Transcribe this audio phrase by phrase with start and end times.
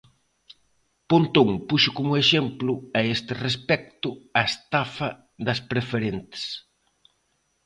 [1.09, 5.09] Pontón puxo como exemplo a este respecto a estafa
[5.45, 6.43] das preferentes.